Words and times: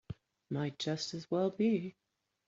Might 0.49 0.79
just 0.79 1.13
as 1.13 1.29
well 1.29 1.51
be. 1.51 1.95